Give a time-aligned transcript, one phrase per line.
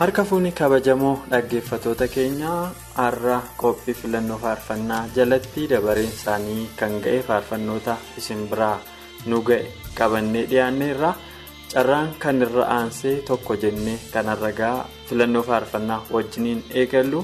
[0.00, 2.62] Harka fuunni kabajamoo dhaggeeffatoota keenyaa
[3.00, 8.78] har'a qophii filannoo faarfannaa jalatti dabareen isaanii kan ga'e faarfannoota isin biraa
[9.30, 9.66] nu ga'e
[9.98, 11.10] qabannee dhiyaanneerra
[11.72, 14.76] carraan kan irra aansee tokko jennee kan ragaa
[15.08, 17.20] filannoo faarfannaa wajjiniin eegallu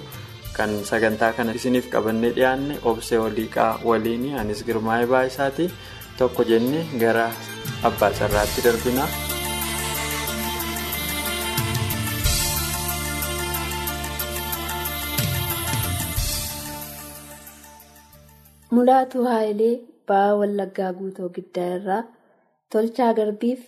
[0.56, 5.70] kan sagantaa kana isiniif qabannee dhiyaanne obsee waliiqaa waliin anis girmaa'ee baay'isaati
[6.18, 7.26] tokko jennee gara
[7.88, 9.04] abbaa carraatti darbina.
[18.76, 19.74] Mulaatu Haayilee
[20.10, 22.00] ba'aa Wallaggaa Guutoo Giddaa irraa
[22.74, 23.60] Tolchaa Garbiif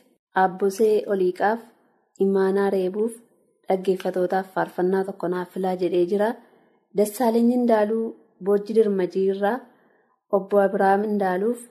[0.42, 1.60] Aabbosee Oliiqaaf
[2.24, 3.14] Imaanaa Reebuuf
[3.68, 6.28] dhaggeeffatootaaf faarfannaa tokko naaf filaa jedhee jira.
[7.00, 8.04] Dassaaleny Indaaluu
[8.48, 9.56] Boojji Dirmajii irraa
[10.38, 11.62] Obbo Abiraam Indaaluuf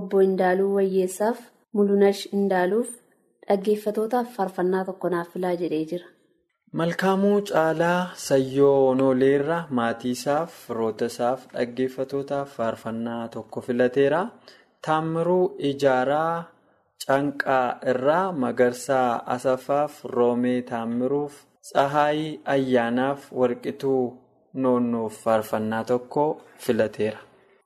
[0.00, 1.42] Obbo Indaaluu Wayyeessaaf
[1.76, 2.94] Mulunash Indaaluuf
[3.48, 6.11] dhaggeeffatootaaf faarfannaa tokko naaf filaa jedhee jira.
[6.72, 14.20] Malkaamuu Caalaa Sayyoo Nooleerra maatii isaaf firoota isaaf dhaggeeffatootaaf faarfannaa tokko filateera.
[14.86, 16.44] Taammiruu Ijaaraa
[17.06, 24.02] Canqaa irraa Magarsaa Asaffaaf Roomee Taammiruuf Tsahaayii Ayyaanaaf Warqituu
[24.54, 26.26] Noonnoof faarfannaa tokko
[26.58, 27.18] filateera.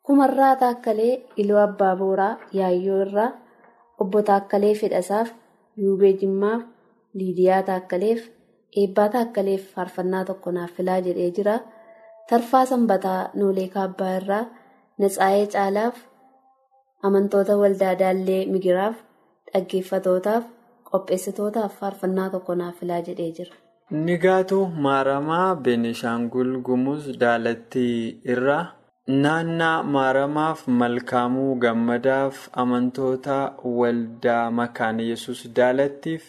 [0.02, 3.30] Kumarraa Taakkalee Iluu Abbaa Booraa Yaayyoo irraa
[4.00, 5.30] Obbo Taakkalee Fedhasaaf
[5.76, 6.62] Yuubee Jimmaaf
[7.14, 8.32] Liidiyaa Taakkaleef.
[8.82, 11.56] Eebbaa Taakkaleef faarfannaa tokko naaf filaa jedhee jira.
[12.30, 14.44] Tarfaa Sanbataa Noolee Kaabbaa irraa
[14.98, 15.96] Natsaayee Caalaaf
[17.08, 18.96] amantoota waldaa Daallee Migiraaf
[19.52, 20.44] dhaggeeffatootaaf
[20.90, 23.54] qopheessitootaaf faarfannaa tokko naaf filaa jedhee jira.
[24.06, 28.64] Nigaatu Maaramaa Beenishaangul Gumuz Daalattii irraa
[29.24, 33.36] naannaa Maaramaaf Malkaamuu Gammadaaf amantoota
[33.80, 36.24] waldaa Makaan Yesus Daalattiif.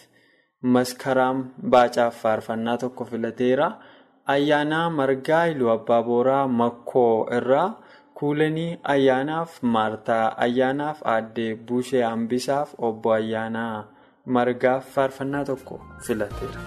[0.75, 1.37] Maskaraam
[1.73, 3.67] Baacaaf faarfannaa tokko filateera.
[4.33, 7.67] Ayyaanaa Margaa Iluu Abbaa Booraa Makkoo irraa
[8.19, 13.85] Kuulanii Ayyaanaaf Maartaa Ayyaanaaf Aaddee Buushee Hambisaaf Obbo Ayyaanaa
[14.37, 16.61] Margaaf faarfannaa tokko filateera.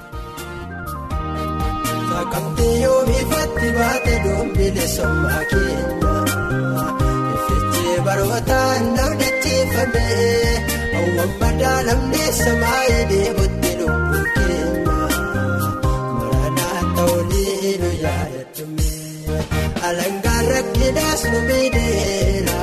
[21.11, 22.61] Rakkinaas nu miidheera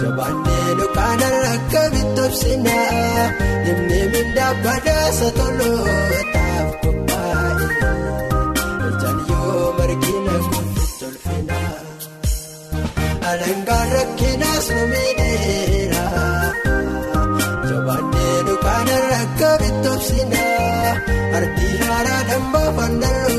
[0.00, 3.24] Jabaannee nu kaana rakka bitobsinaa
[3.64, 7.66] Dimnee mindaa badaasa tolootaaf qophaa'e.
[8.88, 11.76] Ijaan yoo margina kunuun tolfinaa.
[13.30, 16.04] Alangaan rakkinaas nu miidheera.
[17.68, 20.92] Jabaannee dukaana rakka bitobsinaa.
[21.36, 23.37] Ardii haaraa dambaa fannaloosu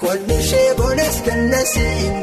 [0.00, 2.14] Kun ishee boona as kan na siin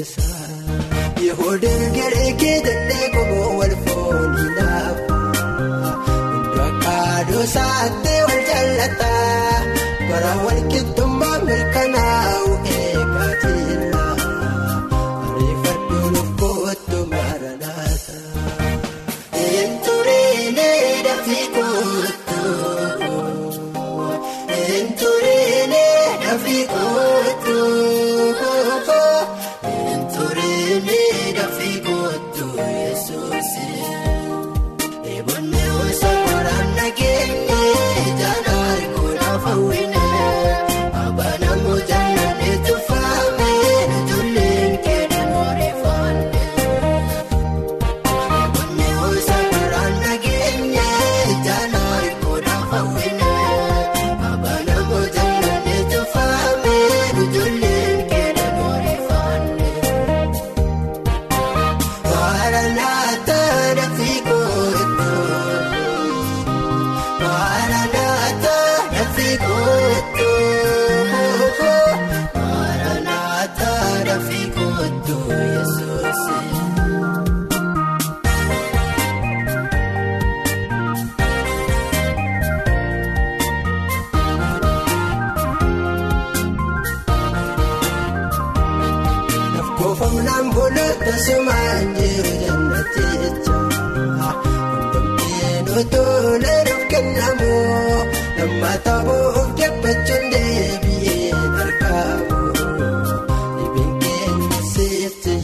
[0.00, 0.46] keessaa.
[1.24, 5.18] Yehoo deegaree kee dandee koo wal foon hin hafu.
[6.32, 8.19] Hundoo akka aadoo saatte.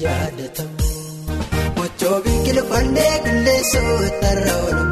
[0.04, 0.90] yaadatamu.
[1.76, 4.85] Mochoo biqiluu fannee qilleensoo tarraa oolu.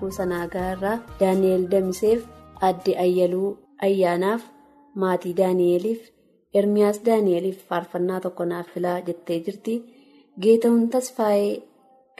[0.00, 2.22] kuusaa naagaa irraa daani'el damiseef
[2.68, 3.50] adde ayyaluu
[3.88, 4.42] ayyaanaaf
[5.02, 6.02] maatii daani'eliif
[6.60, 9.74] ermiyaas daani'eliif faarfannaa tokko naaf filaa jettee jirti
[10.46, 11.54] geetahuun tasfaayee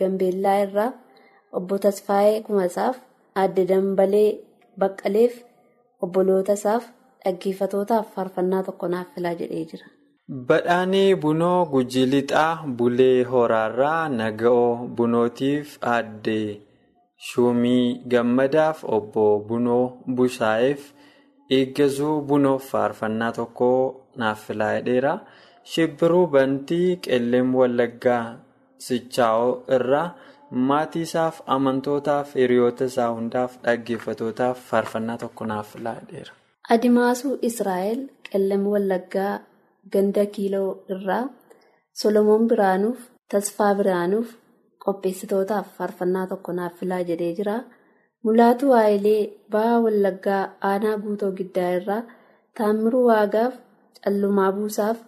[0.00, 0.90] gambeellaa irraa
[1.61, 2.97] obbo tasfaayee kumasaaf
[3.45, 4.28] adde dambalee
[4.85, 5.35] baqqaleef
[6.06, 6.85] obboloota isaaf
[7.25, 9.87] dhaggeeffatootaaf faarfannaa tokko naaf filaa jedhee jira.
[10.49, 16.38] Badhaanii bunoo Gujii Lixaa Bulee Horaarraa Naga'oo Bunootiif Aadde
[17.28, 19.85] shuumii gammadaaf obbo bunoo
[20.16, 20.80] bushaa'eef
[21.58, 23.68] eeggazuu bunoof faarfannaa tokko
[24.23, 25.14] naaf filaa jedheera.
[25.73, 28.25] Shibbiruu bantii qilleem wallaggaa
[28.87, 30.08] sichaa'oo irraa
[30.68, 36.32] maatii isaaf amantootaaf hiriyoota isaa hundaaf dhaggeeffatootaaf faarfannaa tokko naaf filaa jedheera.
[36.75, 39.35] Adimaasuu Israa'el qilleem wallaggaa.
[39.92, 41.25] Ganda kiiloo irraa
[42.00, 42.99] Solomoon Biraanuuf
[43.32, 44.28] Tasfaa Biraanuuf
[44.86, 47.56] qopheessitootaaf faarfannaa tokko naaf filaa jedhee jira.
[48.24, 49.20] Mulaatuu Waayilee
[49.52, 52.02] Ba'aa Wallaggaa Aanaa Guutoo Giddaa irraa
[52.58, 53.54] Taammiruu Waagaaf
[54.04, 54.98] Callumaa Buusaaf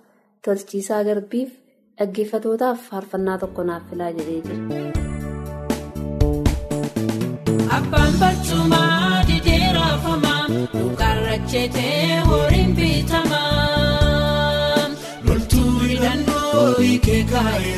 [0.45, 1.51] Tolchiisaa Garbiif
[1.99, 4.59] dhaggeeffatootaaf faarfannaa tokko naaf filaa jedhee jira.
[7.79, 10.45] Abbaan barcumaa didee raafamaa
[10.77, 13.47] dhugaarra jeetee horiin bitamaa.
[17.09, 17.78] Kee kaayera iddoo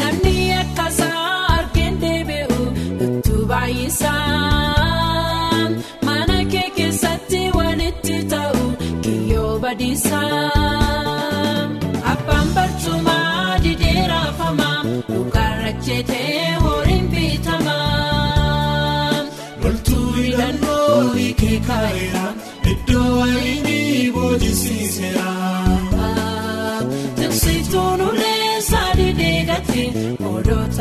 [0.00, 2.58] Namni akkasaa argeen deebi'u
[3.06, 4.30] itti baay'isaa
[6.08, 8.62] mana kee keessatti walitti ta'u
[9.04, 10.51] kiyyoo badiisaa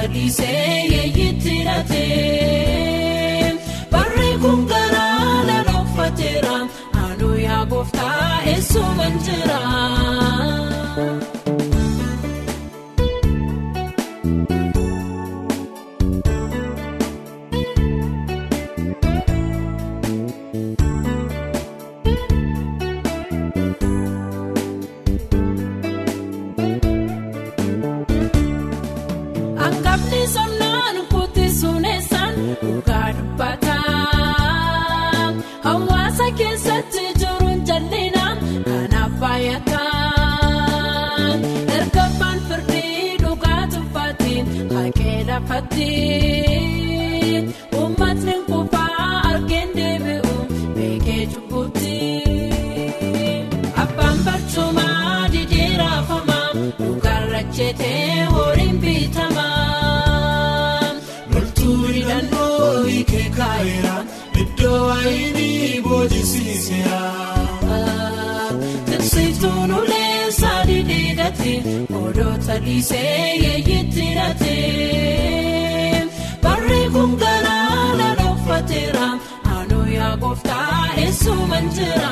[0.01, 2.05] odoota dhiisee yeeyitti hidhate.
[3.91, 6.57] Barri kun garaa lalooffateera
[7.03, 9.59] aanuu yaa gooftaa eessuman jira.
[72.31, 74.55] Odoota dhiisee yeeyitti hidhate.
[76.43, 79.07] Barri kun garaa lalooffateera
[79.55, 82.11] aanuu yaa gooftaa eessuman jira.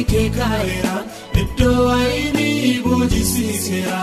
[0.00, 0.92] Hiikee kaa'eera
[1.40, 3.98] iddoo waayinii boojisiiseera.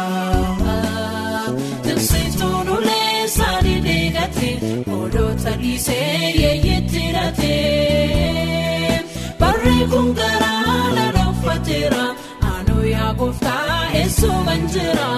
[1.86, 4.50] Tiksituun ulee saanii deegate
[4.98, 7.56] odoota dhiisee yeeyetti hidhate.
[9.40, 12.06] Barree kun garaa lala uffateera
[12.52, 15.10] aanuu yaa gooftaa eessuman jira.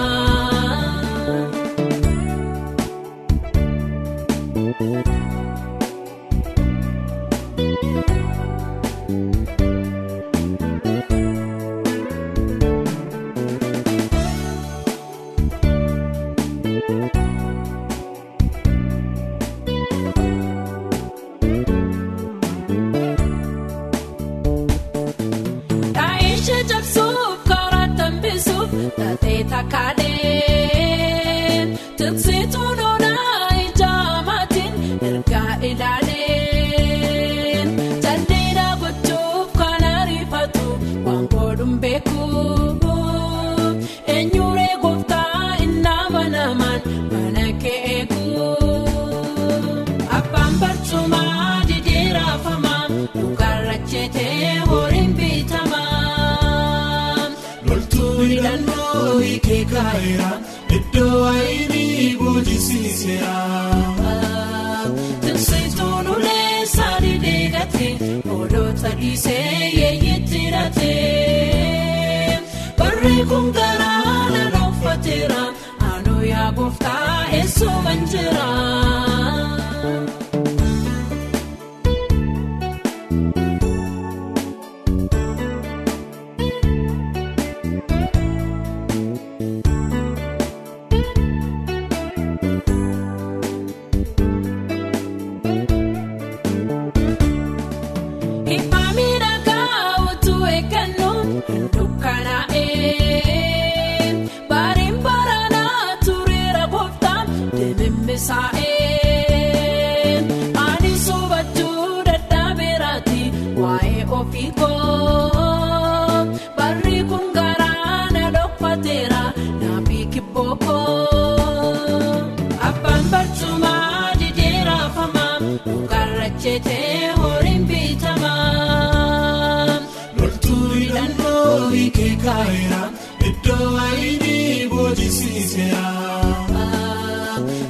[135.20, 135.92] Boojisiiseera.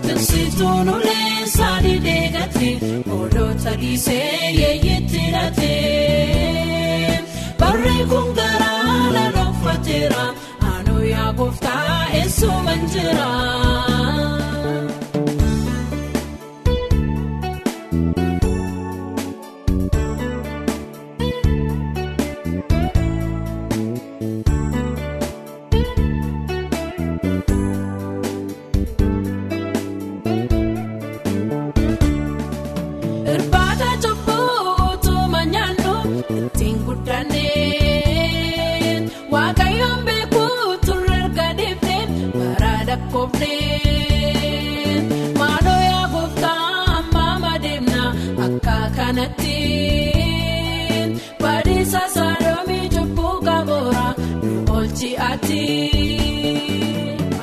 [0.06, 2.78] Tiksituun ulee saanii deegate
[3.12, 5.74] odoota dhiisee yeeyetti hidhate.
[7.58, 10.29] Barree kun garaa lala uffateera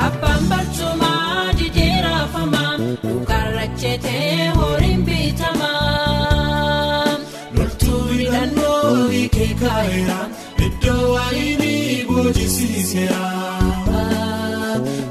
[0.07, 7.17] abbaan barcumaa didheerafamaa dhugaarra jeetee horiin bitamaa
[7.57, 10.19] loltuu hidhannoo hiikee kaa'eera
[10.67, 13.23] iddoo waayinii boojisiiseera.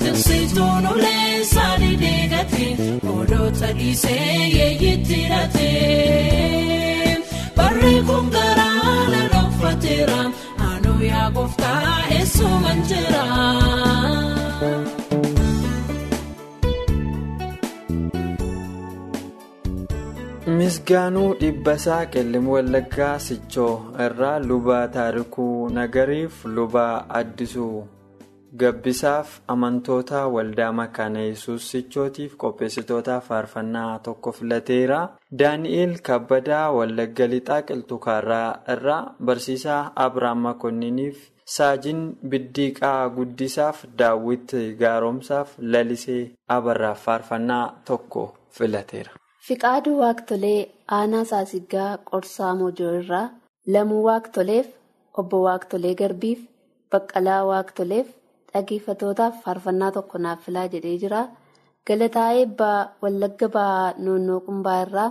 [0.05, 2.67] Tiksituun ulee saanii deegate
[3.17, 5.21] odoota dhiisee yeeyetti
[11.27, 13.25] yaa gooftaa eessuman jira.
[20.59, 23.73] Misgaanuu Dhibbasaa Qellim Wallaggaa Sichoo
[24.07, 27.87] irraa lubaa taarikuu nagariif lubaa addisuu
[28.61, 35.01] gabbisaaf amantoota waldaa makaana yesus sichootiif qopheessitoota faarfannaa tokko filateera.
[35.39, 41.19] Daani'eel Kabbadaa Wallagga Lixaa Qilxukaarraa irraa barsiisaa Abiraam Makonniiniif
[41.57, 48.25] Saajin Biddiiqaa Guddisaaf Daawwit Gaaromsaaf Lalisee Abarraaf faarfannaa tokko
[48.59, 49.11] filateera.
[49.49, 53.29] Fiqaaduu Waaqtolee Aanaa Saasiggaa Qorsaa Mojoo irraa
[53.75, 54.67] Lamuu Waaqtoleef
[55.23, 56.41] Obbo Waaqtolee Garbiif
[56.93, 58.07] Baqqalaa Waaqtoleef
[58.57, 61.23] dhaggeeffatootaaf faarfannaa tokko naaf filaa jedhee jira.
[61.87, 65.11] Galataa Eebbaa Wallagga Bahaa Noonnoo Qumbaa irraa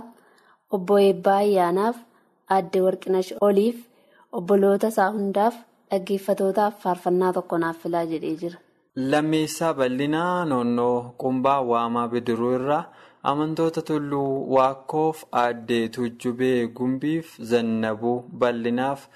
[0.78, 1.96] Obbo Eebbaa Ayyaanaaf
[2.56, 3.78] Aadde Warqinash Oliif
[4.40, 5.54] obboloota isaa hundaaf
[5.90, 8.58] dhaggeeffatootaaf faarfannaa tokko naaf filaa jedhee jira.
[9.12, 12.84] Lammeessaa bal'inaa noonnoo qumbaa waamaa bidiruu irraa
[13.30, 19.06] amantoota tulluu waakkoof aaddee tuujjubee gumbiif zannabuu bal'inaaf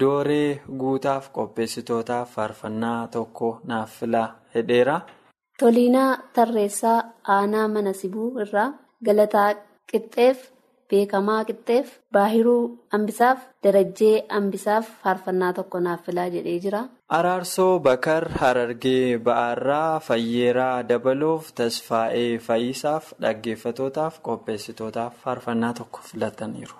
[0.00, 5.00] dooree guutaaf qopheessitootaaf faarfannaa tokko naaf filaa hedheera.
[5.60, 6.98] Toliinaa Tarreessaa
[7.36, 8.72] Aanaa Mana Sibuu irraa
[9.04, 9.54] Galataa
[9.92, 10.38] Qixxeef
[10.90, 16.82] Beekamaa Qixxeef Baahiruu Ambisaaf Darajjee Ambisaaf faarfannaa tokko naaf filaa jedhee jira.
[17.18, 26.76] Araarsoo Bakar Harargee Ba'aarraa Fayyeeraa Dabaloof Tasfaa'ee Fayyisaaf dhaggeeffatootaaf qopheessitootaaf faarfannaa tokko filataniiru.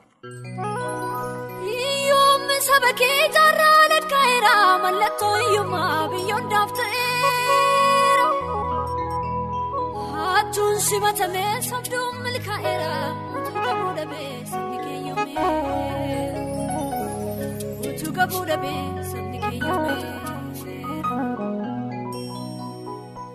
[2.69, 4.53] Saba kee jaarraa ladkaa'eera
[4.85, 8.27] mallattoo hiyyummaa biyyoon daafta'eera.
[10.17, 12.91] Haachuun simatamee sabduun milkaa'eera
[13.37, 16.27] utuu gabuu dhabee sabni keeyyoomee.
[17.93, 20.07] Utuu gabuu dhabee sabni keeyyoomee.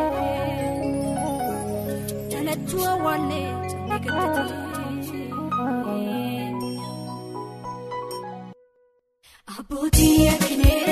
[2.31, 5.61] Dhalachuu awwaallee jennee gaddatee.
[9.59, 10.89] Abbootii yakkinee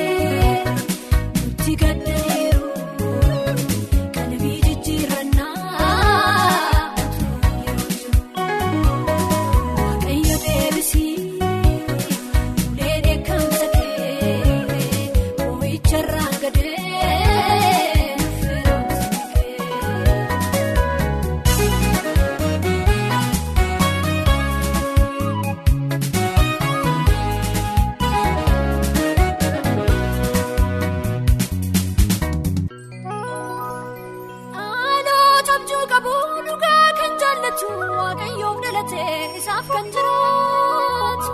[38.90, 41.32] dhalatee isaaf kan jiraatu.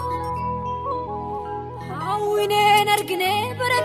[2.04, 3.78] Hawwineen argine bara